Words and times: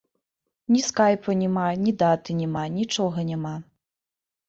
Ні 0.75 0.81
скайпа 0.87 1.35
няма, 1.43 1.67
ні 1.83 1.95
даты 2.01 2.39
няма, 2.43 2.67
нічога 2.81 3.31
няма. 3.33 3.57